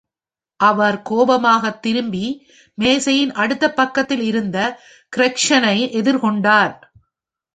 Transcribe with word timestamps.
அவர் 0.59 1.01
கோபமாகத் 1.09 1.79
திரும்பி, 1.79 2.47
மேசையின் 2.73 3.31
அடுத்த 3.31 3.73
பக்கத்தில் 3.73 4.21
இருந்த 4.21 4.79
கிரெக்ஸனை 5.17 5.75
எதிர்கொண்டார். 5.99 6.75